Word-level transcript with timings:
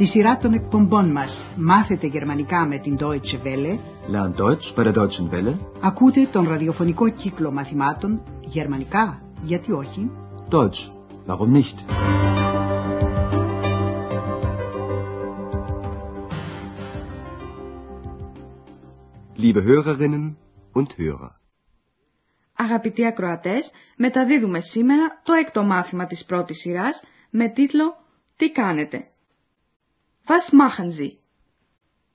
Στη 0.00 0.08
σειρά 0.08 0.36
των 0.36 0.52
εκπομπών 0.52 1.12
μας 1.12 1.46
«Μάθετε 1.56 2.06
γερμανικά 2.06 2.66
με 2.66 2.78
την 2.78 2.96
Deutsche 3.00 3.44
Welle» 3.44 3.78
Lernt 4.10 4.40
Deutsch 4.40 4.74
bei 4.76 4.84
der 4.84 4.92
Deutschen 4.92 5.30
Welle. 5.30 5.54
ακούτε 5.80 6.26
τον 6.32 6.48
ραδιοφωνικό 6.48 7.10
κύκλο 7.10 7.52
μαθημάτων 7.52 8.22
«Γερμανικά, 8.40 9.22
γιατί 9.42 9.72
όχι» 9.72 10.10
Deutsch, 10.50 10.90
warum 11.26 11.52
nicht? 11.52 11.74
Liebe 19.36 19.62
Hörerinnen 19.62 20.36
und 20.72 20.86
Hörer, 20.98 21.30
Αγαπητοί 22.56 23.06
ακροατές, 23.06 23.70
μεταδίδουμε 23.96 24.60
σήμερα 24.60 25.20
το 25.22 25.32
έκτο 25.32 25.62
μάθημα 25.62 26.06
της 26.06 26.24
πρώτης 26.24 26.58
σειράς 26.58 27.02
με 27.30 27.48
τίτλο 27.48 27.94
«Τι 28.36 28.50
κάνετε» 28.50 29.09
Was 30.30 30.52
machen 30.52 30.90
Sie? 30.90 31.18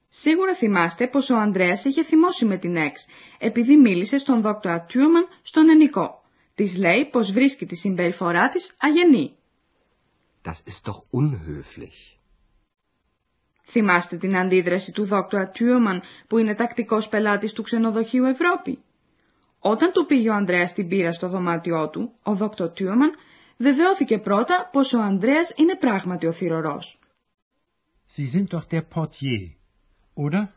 Σίγουρα 0.10 0.56
θυμάστε 0.56 1.08
πως 1.08 1.30
ο 1.30 1.36
Ανδρέας 1.36 1.84
είχε 1.84 2.04
θυμώσει 2.04 2.46
με 2.46 2.58
την 2.58 2.76
Εξ, 2.76 3.06
επειδή 3.40 3.78
μίλησε 3.78 4.18
στον 4.18 4.42
δόκτωρα 4.42 4.82
Τιούμαν 4.82 5.28
στον 5.44 5.70
ενικό. 5.70 6.24
Της 6.56 6.78
λέει 6.78 7.10
πως 7.12 7.32
βρίσκει 7.32 7.66
τη 7.66 7.76
συμπεριφορά 7.76 8.50
της 8.50 8.76
αγενή. 8.80 9.36
das 10.44 10.60
ist 10.72 10.88
doch 10.88 11.02
unhöflich. 11.12 12.18
Θυμάστε 13.66 14.18
την 14.18 14.38
αντίδραση 14.38 14.92
του 14.92 15.06
δόκτωρα 15.06 15.50
Τιούμαν 15.50 16.02
που 16.28 16.38
είναι 16.38 16.56
τακτικός 16.56 17.08
πελάτης 17.08 17.54
του 17.54 17.64
ξενοδοχείου 17.64 18.26
Ευρώπη. 18.26 18.80
Όταν 19.60 19.92
του 19.92 20.06
πήγε 20.06 20.30
ο 20.30 20.34
Ανδρέας 20.34 20.74
την 20.74 20.88
πύρα 20.88 21.12
στο 21.14 21.28
δωμάτιό 21.28 21.90
του, 21.90 22.12
ο 22.24 22.36
δόκτωρ 22.36 22.70
Τιούμαν 22.72 23.12
βεβαιώθηκε 23.58 24.18
πρώτα 24.18 24.70
πως 24.72 24.94
ο 24.94 25.00
Ανδρέας 25.02 25.54
είναι 25.56 25.76
πράγματι 25.76 26.28
ο 26.28 26.32
θυρωρός. 26.32 27.00
Sie 28.16 28.28
sind 28.28 28.48
doch 28.54 28.66
der 28.66 28.82
Portier, 28.82 29.56
oder? 30.14 30.48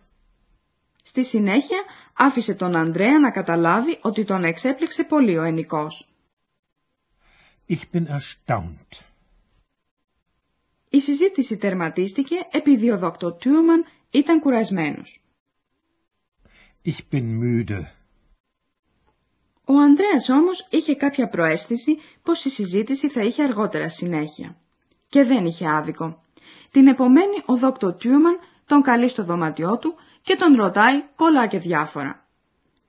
Στη 1.02 1.24
συνέχεια 1.24 1.84
άφησε 2.14 2.54
τον 2.54 2.76
Ανδρέα 2.76 3.18
να 3.18 3.30
καταλάβει 3.30 3.98
ότι 4.02 4.24
τον 4.24 4.44
εξέπληξε 4.44 5.04
πολύ 5.04 5.38
ο 5.38 5.42
ενικός. 5.42 6.08
Ich 7.68 7.80
bin 7.92 8.06
erstaunt. 8.06 9.02
Η 10.90 11.00
συζήτηση 11.00 11.56
τερματίστηκε 11.56 12.34
επειδή 12.50 12.90
ο 12.90 12.98
δόκτωρ 12.98 13.36
Τιούμαν 13.36 13.84
ήταν 14.10 14.40
κουρασμένος. 14.40 15.22
Ich 16.84 17.14
bin 17.14 17.38
müde. 17.42 17.82
Ο 19.64 19.74
Ανδρέας 19.78 20.28
όμως 20.28 20.66
είχε 20.70 20.94
κάποια 20.94 21.28
προαίσθηση 21.28 21.96
πως 22.22 22.44
η 22.44 22.50
συζήτηση 22.50 23.08
θα 23.08 23.22
είχε 23.22 23.42
αργότερα 23.42 23.88
συνέχεια. 23.88 24.56
Και 25.08 25.24
δεν 25.24 25.46
είχε 25.46 25.68
άδικο. 25.68 26.22
Την 26.70 26.86
επομένη 26.86 27.42
ο 27.46 27.56
δόκτωρ 27.56 27.94
Τιούμαν 27.94 28.38
τον 28.66 28.82
καλεί 28.82 29.08
στο 29.08 29.24
δωμάτιό 29.24 29.78
του 29.78 29.94
και 30.22 30.36
τον 30.36 30.56
ρωτάει 30.56 31.02
πολλά 31.16 31.46
και 31.46 31.58
διάφορα. 31.58 32.26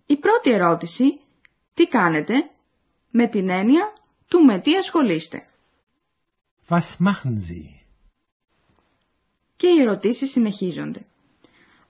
Η 0.06 0.18
πρώτη 0.18 0.52
ερώτηση, 0.52 1.20
τι 1.74 1.88
κάνετε, 1.88 2.34
με 3.12 3.28
την 3.28 3.50
έννοια 3.50 3.94
του 4.28 4.40
με 4.46 4.60
τι 4.60 4.76
ασχολείστε; 4.76 5.44
Was 6.70 7.06
machen 7.08 7.36
Sie? 7.50 7.80
Και 9.56 9.68
οι 9.68 9.82
ερωτήσεις 9.82 10.32
συνεχίζονται. 10.32 11.06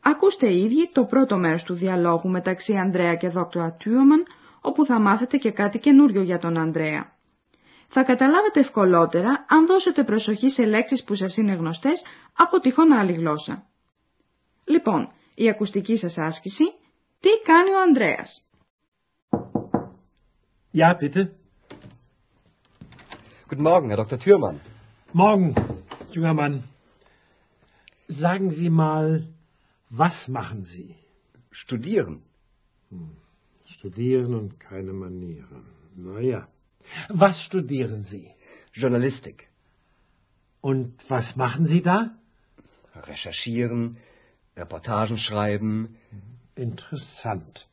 Ακούστε 0.02 0.54
ήδη 0.54 0.90
το 0.92 1.04
πρώτο 1.04 1.38
μέρος 1.38 1.64
του 1.64 1.74
διαλόγου 1.74 2.30
μεταξύ 2.30 2.76
Ανδρέα 2.76 3.16
και 3.16 3.28
δόκτωρα 3.30 3.72
Τιούμαν, 3.72 4.26
όπου 4.62 4.86
θα 4.86 5.00
μάθετε 5.00 5.38
και 5.38 5.52
κάτι 5.52 5.80
καινούριο 5.80 6.22
για 6.22 6.40
τον 6.40 6.58
Ανδρέα. 6.58 7.18
Θα 7.92 8.04
καταλάβετε 8.04 8.60
ευκολότερα 8.60 9.46
αν 9.50 9.66
δώσετε 9.66 10.04
προσοχή 10.04 10.50
σε 10.50 10.66
λέξεις 10.66 11.04
που 11.04 11.16
σας 11.16 11.38
είναι 11.38 11.54
γνωστές 11.54 12.06
από 12.34 12.60
τυχόν 12.60 12.92
άλλη 12.92 13.14
γλώσσα. 13.14 13.68
Λοιπόν, 14.64 15.12
η 15.36 15.50
ακουστική 15.50 15.96
σας 15.98 16.18
άσκηση, 16.18 16.64
τι 17.20 17.30
κάνει 17.44 17.72
ο 17.72 17.82
Ανδρέας; 17.82 18.44
Ja, 20.74 20.94
bitte. 21.00 21.22
Guten 23.50 23.64
Morgen, 23.70 23.90
Herr 23.90 24.02
Dr. 24.04 24.20
Thürmann. 24.20 24.58
Morgen, 25.12 25.54
junger 26.14 26.34
Mann. 26.34 26.54
Sagen 28.08 28.52
Sie 28.52 28.70
mal, 28.70 29.08
was 29.90 30.28
machen 30.28 30.66
Sie? 30.66 30.90
Studieren. 31.62 32.16
Studieren 33.76 34.32
und 34.40 34.60
keine 34.60 34.94
Manieren. 34.94 35.64
Naja. 35.96 36.48
Was 37.24 37.36
studieren 37.48 38.04
Sie? 38.04 38.28
Journalistik. 38.74 39.38
Und 40.62 40.88
was 41.08 41.36
machen 41.36 41.66
Sie 41.66 41.82
da? 41.82 41.98
Recherchieren, 43.12 43.98
Reportagen 44.58 45.18
schreiben. 45.18 45.98
Interessant. 46.56 47.68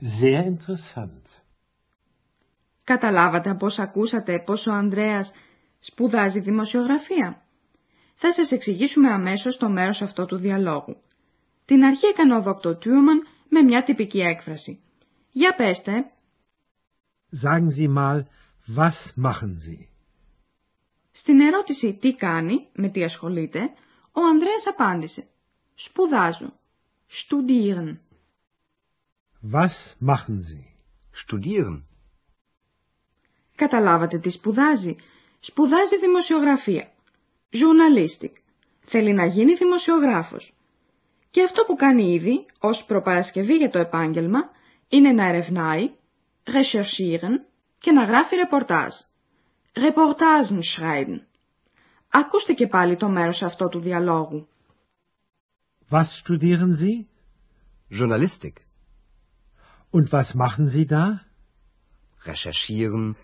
Sehr 0.00 0.44
interessant. 0.44 1.42
Καταλάβατε 2.84 3.54
πώς 3.54 3.78
ακούσατε 3.78 4.38
πως 4.38 4.66
ο 4.66 4.72
Ανδρέας 4.72 5.32
σπουδάζει 5.78 6.40
δημοσιογραφία. 6.40 7.42
Θα 8.14 8.32
σας 8.32 8.52
εξηγήσουμε 8.52 9.10
αμέσως 9.10 9.56
το 9.56 9.68
μέρος 9.68 10.02
αυτό 10.02 10.26
του 10.26 10.36
διαλόγου. 10.36 10.96
Την 11.64 11.84
αρχή 11.84 12.06
έκανε 12.06 12.34
ο 12.36 12.42
δόκτωρ 12.42 12.76
Τιούμαν 12.76 13.26
με 13.48 13.62
μια 13.62 13.82
τυπική 13.82 14.18
έκφραση. 14.18 14.80
Για 15.32 15.54
πέστε, 15.54 16.10
Sagen 17.30 17.70
Sie 17.70 17.88
mal, 17.88 18.26
was 18.66 19.12
machen 19.16 19.58
Sie? 19.60 19.88
στην 21.18 21.40
ερώτηση 21.40 21.98
τι 22.00 22.14
κάνει, 22.14 22.68
με 22.72 22.88
τι 22.88 23.04
ασχολείται, 23.04 23.60
ο 24.12 24.20
Ανδρέας 24.30 24.66
απάντησε. 24.66 25.26
Σπουδάζω. 25.74 26.52
Studieren. 27.08 27.96
Was 29.52 30.06
machen 30.06 30.38
Sie? 30.48 30.64
Studieren. 31.22 31.82
Καταλάβατε 33.54 34.18
τι 34.18 34.30
σπουδάζει. 34.30 34.96
Σπουδάζει 35.40 35.98
δημοσιογραφία. 35.98 36.92
Journalistic. 37.50 38.32
Θέλει 38.80 39.12
να 39.12 39.26
γίνει 39.26 39.54
δημοσιογράφος. 39.54 40.54
Και 41.30 41.42
αυτό 41.42 41.64
που 41.64 41.74
κάνει 41.74 42.12
ήδη, 42.12 42.46
ως 42.58 42.84
προπαρασκευή 42.84 43.54
για 43.54 43.70
το 43.70 43.78
επάγγελμα, 43.78 44.50
είναι 44.88 45.12
να 45.12 45.26
ερευνάει, 45.26 45.90
recherchieren 46.46 47.44
και 47.78 47.92
να 47.92 48.04
γράφει 48.04 48.36
ρεπορτάζ. 48.36 48.94
Reportagen 49.72 50.60
schreiben. 50.62 51.20
Ακούστε 52.10 52.52
και 52.52 52.66
πάλι 52.66 52.96
το 52.96 53.08
μέρος 53.08 53.42
αυτό 53.42 53.68
του 53.68 53.80
διαλόγου. 53.80 54.48
Was 55.90 56.08
studieren 56.22 56.72
Sie? 56.82 57.06
Journalistik. 57.98 58.56
Und 59.90 60.10
was 60.10 60.34
machen 60.34 60.68
Sie 60.68 60.86
da? 60.86 61.20
Recherchieren, 62.24 63.16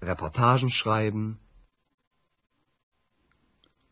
Reportagen 0.00 0.68
schreiben. 0.68 1.38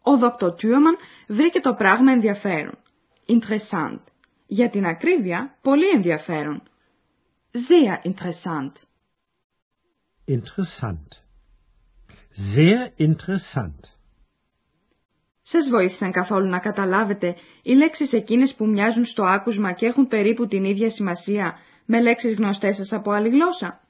Ο 0.03 0.17
Δόκτωρ 0.17 0.55
Τιούμαν 0.55 0.97
βρήκε 1.27 1.61
το 1.61 1.75
πράγμα 1.75 2.13
ενδιαφέρον. 2.13 2.79
Interessant. 3.27 4.01
Για 4.47 4.71
την 4.71 4.87
ακρίβεια, 4.87 5.59
πολύ 5.63 5.89
ενδιαφέρον. 5.89 6.63
Sehr 7.53 8.01
interessant. 8.05 8.73
Interessant. 10.27 11.09
Sehr 12.57 12.93
interessant. 12.99 13.81
Σας 15.43 15.69
βοήθησαν 15.69 16.13
καθόλου 16.13 16.49
να 16.49 16.59
καταλάβετε 16.59 17.37
οι 17.63 17.73
λέξεις 17.73 18.13
εκείνες 18.13 18.55
που 18.55 18.67
μοιάζουν 18.67 19.05
στο 19.05 19.25
άκουσμα 19.25 19.73
και 19.73 19.87
έχουν 19.87 20.09
περίπου 20.09 20.47
την 20.47 20.65
ίδια 20.65 20.91
σημασία 20.91 21.59
με 21.85 22.01
λέξεις 22.03 22.35
γνωστές 22.35 22.77
σας 22.77 22.93
από 22.93 23.11
άλλη 23.11 23.29
γλώσσα; 23.29 23.81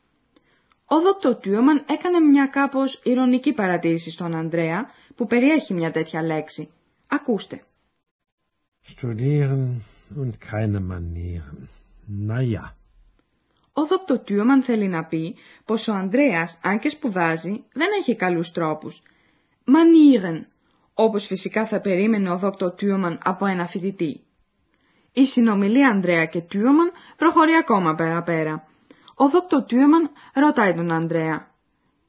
Ο 0.84 1.00
Δόκτωρ 1.00 1.34
Τιούμαν 1.34 1.84
έκανε 1.88 2.20
μια 2.20 2.46
κάπως 2.46 3.00
ηρωνική 3.04 3.52
παρατήρηση 3.52 4.10
στον 4.10 4.34
Ανδρέα 4.34 4.86
που 5.16 5.26
περιέχει 5.26 5.74
μια 5.74 5.90
τέτοια 5.90 6.22
λέξη. 6.22 6.70
Ακούστε. 7.08 7.62
Studieren 8.96 9.82
und 10.16 10.32
keine 10.50 10.80
Manieren. 10.80 11.68
Na 12.28 12.40
ja. 12.40 12.77
Ο 13.78 13.86
Δόκτωρ 13.86 14.18
Τιούμαν 14.18 14.62
θέλει 14.62 14.88
να 14.88 15.04
πει 15.04 15.36
πως 15.64 15.88
ο 15.88 15.92
Ανδρέας, 15.92 16.58
αν 16.62 16.78
και 16.78 16.88
σπουδάζει, 16.88 17.64
δεν 17.72 17.88
έχει 18.00 18.16
καλούς 18.16 18.50
τρόπους. 18.50 19.02
Μανίρεν, 19.64 20.46
όπως 20.94 21.26
φυσικά 21.26 21.66
θα 21.66 21.80
περίμενε 21.80 22.30
ο 22.30 22.38
Δόκτωρ 22.38 22.74
Τιούμαν 22.74 23.18
από 23.22 23.46
ένα 23.46 23.66
φοιτητή. 23.66 24.20
Η 25.12 25.26
συνομιλία 25.26 25.88
Ανδρέα 25.88 26.24
και 26.24 26.40
Τιούμαν 26.40 26.90
προχωρεί 27.16 27.52
ακόμα 27.54 27.94
πέρα-πέρα. 27.94 28.68
Ο 29.14 29.28
Δόκτωρ 29.28 29.62
Τιούμαν 29.62 30.10
ρωτάει 30.34 30.74
τον 30.74 30.92
Ανδρέα. 30.92 31.50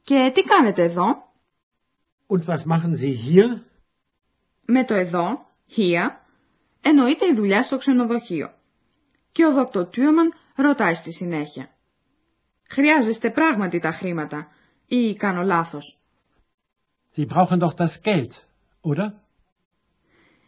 «Και 0.02 0.30
τι 0.34 0.42
κάνετε 0.42 0.82
εδώ» 0.82 1.28
Und 2.28 2.44
was 2.46 2.64
machen 2.64 2.92
Sie 3.02 3.14
hier? 3.26 3.62
με 4.66 4.84
το 4.84 4.94
εδώ, 4.94 5.46
here, 5.76 6.10
εννοείται 6.80 7.26
η 7.26 7.34
δουλειά 7.34 7.62
στο 7.62 7.76
ξενοδοχείο. 7.76 8.52
Και 9.32 9.46
ο 9.46 9.52
Δόκτωρ 9.52 9.86
Τιούμαν 9.86 10.32
ρωτάει 10.60 10.94
στη 10.94 11.12
συνέχεια. 11.12 11.68
Χρειάζεστε 12.68 13.30
πράγματι 13.30 13.78
τα 13.78 13.90
χρήματα 13.92 14.48
ή 14.86 15.14
κάνω 15.14 15.42
λάθος; 15.42 15.98
Sie 17.16 17.26
brauchen 17.26 17.58
doch 17.58 17.74
das 17.74 17.94
Geld, 18.04 18.32
oder? 18.82 19.12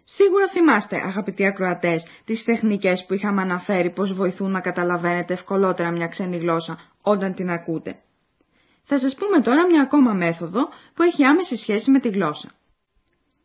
Σίγουρα 0.05 0.49
θυμάστε, 0.49 0.97
αγαπητοί 0.97 1.47
ακροατές, 1.47 2.07
τις 2.25 2.45
τεχνικές 2.45 3.05
που 3.07 3.15
είχαμε 3.15 3.43
αναφέρει 3.43 3.91
πως 3.91 4.13
βοηθούν 4.13 4.51
να 4.51 4.61
καταλαβαίνετε 4.61 5.33
ευκολότερα 5.33 5.91
μια 5.91 6.07
ξένη 6.07 6.37
γλώσσα 6.37 6.79
όταν 7.03 7.35
την 7.35 7.51
ακούτε. 7.51 7.99
Θα 8.85 8.99
σας 8.99 9.15
πούμε 9.15 9.43
τώρα 9.43 9.67
μια 9.67 9.83
ακόμα 9.83 10.13
μέθοδο 10.13 10.69
που 10.95 11.03
έχει 11.03 11.25
άμεση 11.25 11.57
σχέση 11.57 11.91
με 11.91 12.01
τη 12.01 12.09
γλώσσα. 12.09 12.51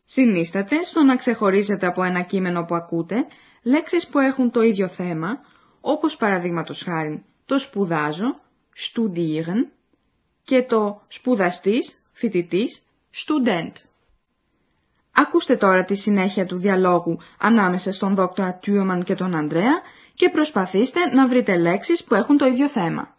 Συνίσταται 0.04 0.82
στο 0.82 1.02
να 1.02 1.16
ξεχωρίζετε 1.16 1.86
από 1.86 2.02
ένα 2.02 2.22
κείμενο 2.22 2.64
που 2.64 2.74
ακούτε 2.74 3.26
λέξεις 3.62 4.08
που 4.08 4.18
έχουν 4.18 4.50
το 4.50 4.62
ίδιο 4.62 4.88
θέμα, 4.88 5.28
όπως 5.80 6.16
παραδείγματος 6.16 6.82
χάρη 6.82 7.24
το 7.46 7.58
σπουδάζω, 7.58 8.40
studieren, 8.76 9.66
και 10.42 10.62
το 10.62 11.02
σπουδαστής, 11.08 12.02
φοιτητής, 12.12 12.82
student. 13.10 13.72
Ακούστε 15.12 15.56
τώρα 15.56 15.84
τη 15.84 15.96
συνέχεια 15.96 16.46
του 16.46 16.58
διαλόγου 16.58 17.18
ανάμεσα 17.38 17.92
στον 17.92 18.14
δόκτωρα 18.14 18.54
Τιούμαν 18.54 19.02
και 19.04 19.14
τον 19.14 19.34
Ανδρέα 19.34 19.80
και 20.14 20.30
προσπαθήστε 20.30 21.00
να 21.14 21.28
βρείτε 21.28 21.56
λέξεις 21.58 22.04
που 22.04 22.14
έχουν 22.14 22.36
το 22.36 22.46
ίδιο 22.46 22.68
θέμα. 22.68 23.16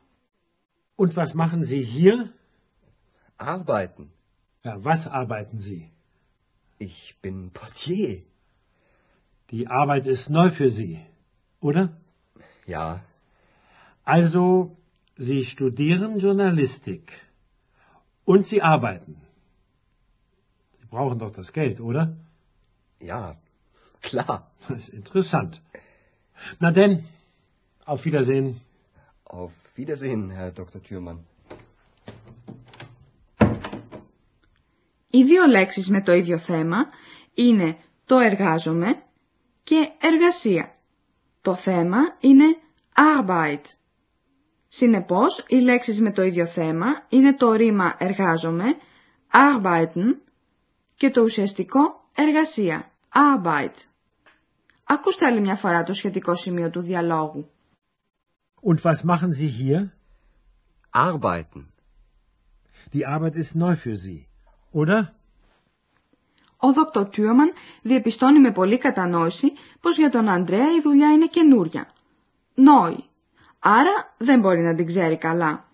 Und 0.96 1.14
was 1.14 1.34
machen 1.34 1.62
Sie 1.64 1.82
hier? 1.82 2.34
Arbeiten. 3.38 4.06
Ja, 4.64 4.84
was 4.84 5.08
arbeiten 5.08 5.60
Sie? 5.68 5.84
Ich 6.78 7.16
bin 7.22 7.52
Portier. 7.60 8.24
Die 9.52 9.68
Arbeit 9.68 10.06
ist 10.06 10.30
neu 10.30 10.50
für 10.52 10.70
Sie, 10.70 11.00
oder? 11.68 11.99
Ja. 12.69 13.03
Also, 14.05 14.77
Sie 15.17 15.45
studieren 15.45 16.19
Journalistik. 16.19 17.13
Und 18.25 18.47
Sie 18.47 18.63
arbeiten. 18.63 19.17
Sie 20.81 20.87
brauchen 20.87 21.19
doch 21.19 21.31
das 21.31 21.53
Geld, 21.53 21.81
oder? 21.81 22.17
Ja, 23.01 23.37
klar. 24.01 24.51
Das 24.69 24.79
ist 24.79 24.89
interessant. 24.89 25.61
Na 26.59 26.71
denn, 26.71 27.05
auf 27.85 28.05
Wiedersehen. 28.05 28.61
Auf 29.25 29.53
Wiedersehen, 29.77 30.31
Herr 30.31 30.53
Dr. 30.53 30.83
Thürmann. 30.83 31.25
Οι 35.11 35.25
δύο 35.25 35.47
λέξεις 35.47 35.89
με 35.91 36.03
το 36.03 36.13
ίδιο 36.13 36.39
θέμα 36.39 36.77
είναι 37.35 37.77
το 38.07 38.19
εργάζομαι 38.19 39.03
και 39.65 39.89
εργασία. 40.01 40.75
Το 41.50 41.56
θέμα 41.56 41.98
είναι 42.20 42.46
Arbeit. 42.96 43.64
Συνεπώς, 44.68 45.44
οι 45.48 45.56
λέξεις 45.56 46.02
με 46.02 46.12
το 46.12 46.22
ίδιο 46.22 46.48
θέμα 46.48 46.86
είναι 47.10 47.36
το 47.36 47.54
ρήμα 47.54 47.96
εργάζομαι, 47.98 48.66
arbeiten 49.32 50.18
και 50.96 51.10
το 51.10 51.22
ουσιαστικό 51.22 51.80
εργασία, 52.16 52.92
Arbeit. 53.14 53.74
Ακούστε 54.84 55.26
άλλη 55.26 55.42
μια 55.42 55.56
φορά 55.56 55.84
το 55.84 55.94
σχετικό 55.94 56.36
σημείο 56.36 56.70
του 56.70 56.82
διαλόγου. 56.82 57.50
Und 58.62 58.82
was 58.84 59.04
machen 59.04 59.32
Sie 59.34 59.48
hier? 59.48 59.92
Arbeiten. 60.92 61.74
Die 62.94 63.06
Arbeit 63.06 63.36
ist 63.36 63.56
neu 63.56 63.76
für 63.76 63.96
Sie, 63.96 64.28
oder? 64.72 65.19
Ο 66.62 66.74
Δόκτωρ 66.74 67.10
Τιούμαν 67.10 67.52
διεπιστώνει 67.82 68.40
με 68.40 68.52
πολλή 68.52 68.78
κατανόηση 68.78 69.52
πως 69.82 69.98
για 69.98 70.10
τον 70.10 70.28
Ανδρέα 70.28 70.76
η 70.78 70.82
δουλειά 70.82 71.12
είναι 71.12 71.28
καινούρια. 71.28 71.88
Νόη. 72.56 73.04
Άρα 73.60 74.16
δεν 74.18 74.40
μπορεί 74.40 74.62
να 74.62 74.76
την 74.76 74.86
ξέρει 74.86 75.18
καλά. 75.18 75.68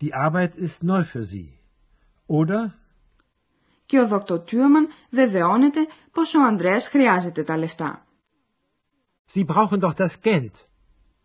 Die 0.00 0.12
Arbeit 0.26 0.52
ist 0.66 0.82
neu 0.88 1.02
für 1.02 1.24
Sie, 1.32 1.48
oder? 2.26 2.72
Και 3.86 4.00
ο 4.00 4.06
Δόκτωρ 4.06 4.40
Τιούμαν 4.40 4.88
βεβαιώνεται 5.10 5.80
πως 6.12 6.34
ο 6.34 6.42
Ανδρέας 6.42 6.88
χρειάζεται 6.88 7.42
τα 7.42 7.56
λεφτά. 7.56 8.06
Sie 9.34 9.44
brauchen 9.44 9.80
doch 9.80 9.94
das 9.94 10.20
Geld, 10.24 10.56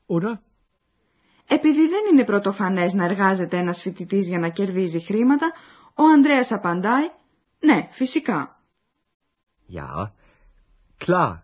oder? 0.08 0.40
Επειδή 1.48 1.88
δεν 1.88 2.02
είναι 2.12 2.24
πρωτοφανές 2.26 2.94
να 2.94 3.04
εργάζεται 3.04 3.58
ένας 3.58 3.82
φοιτητής 3.82 4.28
για 4.28 4.40
να 4.40 4.50
κερδίζει 4.50 5.00
χρήματα, 5.00 5.52
ο 5.96 6.04
Ανδρέας 6.04 6.52
απαντάει 6.52 7.10
«Ναι, 7.65 7.88
φυσικά». 7.92 8.57
Ja, 9.74 10.12
klar. 11.06 11.38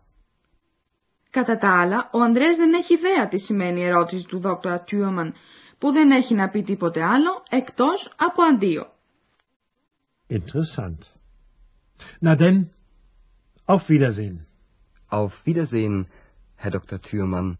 Κατά 1.29 1.57
τα 1.57 1.79
άλλα, 1.79 2.09
ο 2.13 2.19
Ανδρέας 2.19 2.55
δεν 2.55 2.73
έχει 2.73 2.93
ιδέα 2.93 3.27
τι 3.27 3.39
σημαίνει 3.39 3.79
η 3.79 3.83
ερώτηση 3.83 4.25
του 4.25 4.39
δόκτωρα 4.39 4.81
Τιούμαν, 4.81 5.33
που 5.77 5.91
δεν 5.91 6.11
έχει 6.11 6.33
να 6.33 6.49
πει 6.49 6.63
τίποτε 6.63 7.03
άλλο 7.03 7.43
εκτός 7.49 8.13
από 8.17 8.43
αντίο. 8.43 8.93
Interessant. 10.29 11.01
Na 12.21 12.35
denn, 12.35 12.69
auf 13.65 13.89
Wiedersehen. 13.89 14.47
Auf 15.09 15.45
Wiedersehen, 15.45 16.07
Herr 16.55 16.71
Dr. 16.71 16.99
Thürmann. 17.01 17.57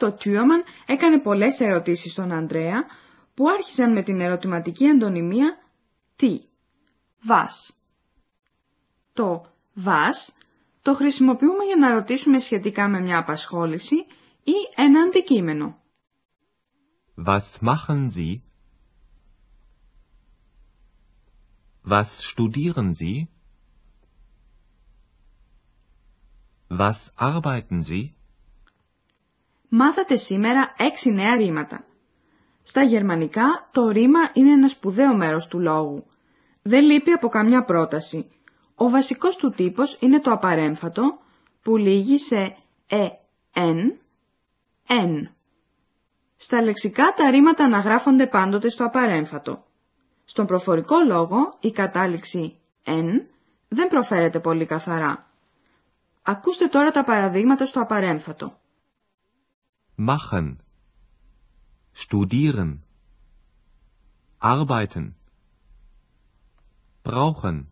Ο 0.00 0.06
δόκτωρ 0.06 0.22
Τιούμαν 0.22 0.62
έκανε 0.86 1.20
πολλές 1.20 1.60
ερωτήσεις 1.60 2.12
στον 2.12 2.32
Ανδρέα 2.32 2.84
που 3.34 3.48
άρχισαν 3.48 3.92
με 3.92 4.02
την 4.02 4.20
ερωτηματική 4.20 4.88
αντωνυμία 4.88 5.58
«Τι» 6.16 6.40
«Βας». 7.22 7.80
Το 9.12 9.52
«βας» 9.74 10.32
το 10.82 10.94
χρησιμοποιούμε 10.94 11.64
για 11.64 11.76
να 11.76 11.90
ρωτήσουμε 11.90 12.38
σχετικά 12.38 12.88
με 12.88 13.00
μια 13.00 13.18
απασχόληση 13.18 13.96
ή 14.42 14.52
ένα 14.76 15.00
αντικείμενο. 15.00 15.76
Was 17.26 17.58
machen 17.60 18.10
Sie? 18.16 18.42
Was 21.90 22.08
studieren 22.30 22.94
Sie? 22.94 23.26
Was 26.68 26.98
arbeiten 27.16 27.82
Sie? 27.82 28.18
Μάθατε 29.68 30.16
σήμερα 30.16 30.74
έξι 30.76 31.10
νέα 31.10 31.36
ρήματα. 31.36 31.84
Στα 32.62 32.82
γερμανικά 32.82 33.68
το 33.72 33.88
ρήμα 33.88 34.30
είναι 34.32 34.52
ένα 34.52 34.68
σπουδαίο 34.68 35.16
μέρος 35.16 35.46
του 35.46 35.58
λόγου. 35.58 36.06
Δεν 36.62 36.84
λείπει 36.84 37.10
από 37.10 37.28
καμιά 37.28 37.64
πρόταση. 37.64 38.30
Ο 38.74 38.88
βασικός 38.90 39.36
του 39.36 39.50
τύπος 39.50 39.96
είναι 40.00 40.20
το 40.20 40.30
απαρέμφατο 40.30 41.18
που 41.62 41.76
λύγει 41.76 42.18
σε 42.18 42.56
ε, 42.88 43.08
εν, 43.52 43.98
εν. 44.86 45.30
Στα 46.36 46.62
λεξικά 46.62 47.14
τα 47.16 47.30
ρήματα 47.30 47.64
αναγράφονται 47.64 48.26
πάντοτε 48.26 48.70
στο 48.70 48.84
απαρέμφατο. 48.84 49.64
Στον 50.24 50.46
προφορικό 50.46 50.96
λόγο 51.06 51.36
η 51.60 51.70
κατάληξη 51.70 52.58
εν 52.84 53.26
δεν 53.68 53.88
προφέρεται 53.88 54.40
πολύ 54.40 54.66
καθαρά. 54.66 55.26
Ακούστε 56.22 56.66
τώρα 56.66 56.90
τα 56.90 57.04
παραδείγματα 57.04 57.66
στο 57.66 57.80
απαρέμφατο. 57.80 58.58
Machen. 60.00 60.60
Studieren. 61.92 62.84
Arbeiten. 64.38 65.16
Brauchen. 67.02 67.66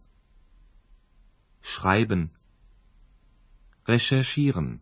Schreiben. 1.60 2.30
Recherchieren. 3.86 4.80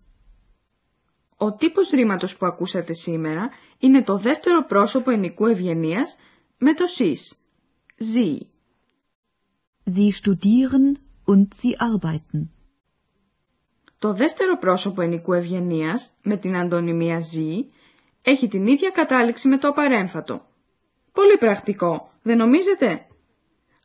Ο 1.36 1.54
τύπος 1.54 1.90
ρήματος 1.90 2.36
που 2.36 2.46
ακούσατε 2.46 2.92
σήμερα 2.94 3.50
είναι 3.78 4.02
το 4.02 4.18
δεύτερο 4.18 4.64
πρόσωπο 4.66 5.10
ενικού 5.10 5.46
ευγενίας 5.46 6.16
με 6.58 6.74
το 6.74 6.86
σεις. 6.86 7.38
Sie. 7.98 8.38
Sie 9.84 10.10
studieren 10.10 10.98
und 11.24 11.48
sie 11.54 11.76
arbeiten. 11.76 12.53
Το 14.04 14.12
δεύτερο 14.12 14.58
πρόσωπο 14.58 15.00
ενικού 15.02 15.32
ευγενίας 15.32 16.10
με 16.22 16.36
την 16.36 16.56
αντωνυμία 16.56 17.20
«ζει» 17.20 17.64
έχει 18.22 18.48
την 18.48 18.66
ίδια 18.66 18.90
κατάληξη 18.90 19.48
με 19.48 19.58
το 19.58 19.72
παρέμφατο. 19.72 20.46
Πολύ 21.12 21.38
πρακτικό, 21.38 22.10
δεν 22.22 22.36
νομίζετε; 22.36 23.06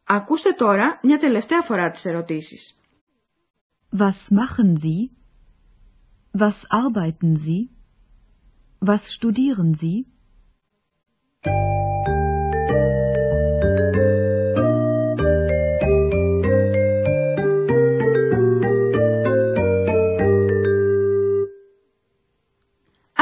Ακούστε 0.04 0.52
τώρα 0.52 1.00
μια 1.04 1.18
τελευταία 1.18 1.62
φορά 1.62 1.92
τις 1.92 2.06
ερωτήσεις. 2.06 2.76
Was 3.98 4.38
machen 4.40 4.74
Sie? 4.84 5.10
Was 6.40 6.60
arbeiten 6.70 7.36
Sie? 7.36 7.70
Was 8.86 9.02
studieren 9.18 9.74
Sie? 9.82 10.06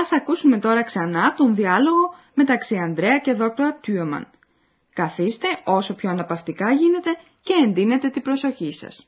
Ας 0.10 0.14
ακούσουμε 0.14 0.60
τώρα 0.60 0.84
ξανά 0.84 1.34
τον 1.34 1.56
διάλογο 1.56 2.14
μεταξύ 2.34 2.76
Ανδρέα 2.76 3.18
και 3.18 3.34
δόκτωρα 3.34 3.74
Τιούμαν. 3.74 4.28
Καθίστε 4.94 5.48
όσο 5.64 5.96
πιο 5.96 6.10
αναπαυτικά 6.10 6.72
γίνεται 6.72 7.10
και 7.42 7.54
εντείνετε 7.64 8.10
την 8.10 8.22
προσοχή 8.22 8.74
σας. 8.74 9.08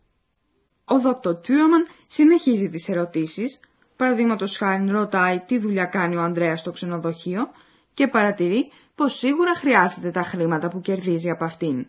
Ο 0.91 0.99
Δόκτωρ 0.99 1.35
Τιούμαν 1.35 1.85
συνεχίζει 2.07 2.69
τις 2.69 2.87
ερωτήσεις, 2.87 3.59
παραδείγματος 3.95 4.57
χάρη 4.57 4.89
ρωτάει 4.89 5.39
τι 5.39 5.57
δουλειά 5.57 5.85
κάνει 5.85 6.15
ο 6.15 6.21
Ανδρέας 6.21 6.59
στο 6.59 6.71
ξενοδοχείο 6.71 7.47
και 7.93 8.07
παρατηρεί 8.07 8.71
πως 8.95 9.17
σίγουρα 9.17 9.55
χρειάζεται 9.55 10.11
τα 10.11 10.21
χρήματα 10.23 10.67
που 10.69 10.81
κερδίζει 10.81 11.29
από 11.29 11.43
αυτήν. 11.43 11.87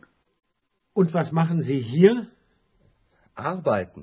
Und 0.95 1.11
was 1.11 1.31
machen 1.31 1.59
Sie 1.69 1.81
hier? 1.93 2.15
Arbeiten. 3.35 4.03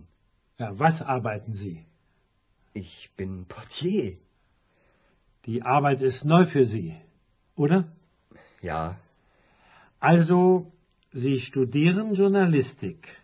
Ja, 0.60 0.68
was 0.86 0.96
arbeiten 1.16 1.54
Sie? 1.64 1.78
Ich 2.84 2.96
bin 3.18 3.46
Portier. 3.54 4.08
Die 5.46 5.60
Arbeit 5.76 6.00
ist 6.10 6.22
neu 6.34 6.44
für 6.54 6.66
Sie, 6.74 6.90
oder? 7.64 7.80
Ja, 8.70 8.84
Also, 10.00 10.72
Sie 11.12 11.38
studieren 11.40 12.14
Journalistik. 12.14 13.19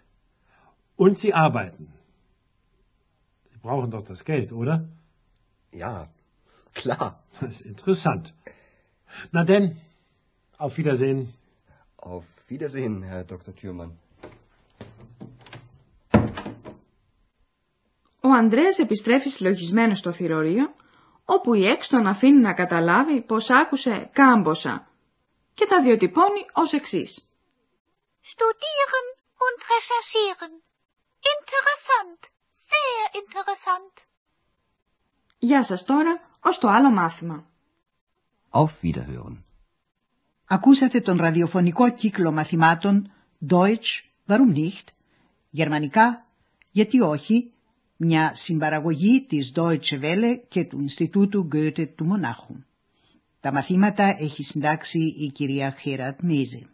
Und 0.96 1.18
Sie 1.18 1.32
arbeiten. 1.34 1.92
Sie 3.52 3.58
brauchen 3.58 3.90
doch 3.90 4.04
das 4.04 4.24
Geld, 4.24 4.52
oder? 4.52 4.88
ja, 5.72 6.08
klar. 6.74 7.22
Das 7.40 7.54
ist 7.54 7.60
interessant. 7.62 8.34
Na 9.30 9.44
denn, 9.44 9.80
auf 10.58 10.76
Wiedersehen. 10.76 11.34
Auf 11.96 12.24
Wiedersehen, 12.48 13.02
Herr 13.02 13.24
Dr. 13.24 13.54
Thürmann. 13.54 13.98
Ο 18.22 18.28
Ανδρέας 18.28 18.78
επιστρέφει 18.78 19.28
συλλογισμένος 19.28 19.98
στο 19.98 20.12
θηρορείο, 20.12 20.74
όπου 21.24 21.54
η 21.54 21.66
Έξ 21.66 21.88
τον 21.88 22.06
αφήνει 22.06 22.40
να 22.40 22.54
καταλάβει 22.54 23.20
πως 23.20 23.50
άκουσε 23.50 24.10
κάμποσα 24.12 24.88
και 25.54 25.66
τα 25.66 25.82
διοτυπώνει 25.82 26.46
ως 26.52 26.72
εξής. 26.72 27.28
Studieren 28.32 29.06
und 29.44 29.58
recherchieren. 29.74 30.52
Interessant. 31.33 32.19
Sehr 32.71 33.03
interessant. 33.21 33.93
Γεια 35.39 35.63
σας 35.63 35.83
τώρα, 35.83 36.19
ως 36.39 36.57
το 36.57 36.67
άλλο 36.67 36.91
μάθημα. 36.91 37.45
Auf 38.49 38.69
Wiederhören. 38.81 39.43
Ακούσατε 40.45 41.01
τον 41.01 41.17
ραδιοφωνικό 41.17 41.89
κύκλο 41.89 42.31
μαθημάτων 42.31 43.11
Deutsch, 43.49 44.03
warum 44.27 44.55
nicht, 44.55 44.87
γερμανικά, 45.49 46.25
γιατί 46.71 47.01
όχι, 47.01 47.53
μια 47.97 48.33
συμπαραγωγή 48.33 49.25
της 49.25 49.51
Deutsche 49.55 50.01
Welle 50.01 50.39
και 50.47 50.63
του 50.65 50.79
Ινστιτούτου 50.79 51.47
Goethe 51.53 51.87
του 51.95 52.05
Μονάχου. 52.05 52.55
Τα 53.39 53.51
μαθήματα 53.51 54.03
έχει 54.19 54.43
συντάξει 54.43 54.99
η 54.99 55.31
κυρία 55.31 55.71
Χέρατ 55.71 56.19
Μέζε. 56.21 56.69